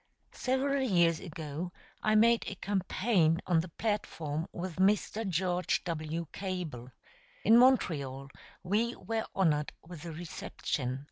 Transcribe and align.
]Several 0.47 0.81
years 0.81 1.19
ago 1.19 1.71
I 2.01 2.15
made 2.15 2.45
a 2.47 2.55
campaign 2.55 3.39
on 3.45 3.59
the 3.59 3.67
platform 3.69 4.47
with 4.51 4.77
Mr. 4.77 5.29
George 5.29 5.83
W. 5.83 6.25
Cable. 6.33 6.89
In 7.43 7.55
Montreal 7.55 8.31
we 8.63 8.95
were 8.95 9.25
honored 9.35 9.73
with 9.87 10.03
a 10.05 10.11
reception. 10.11 10.99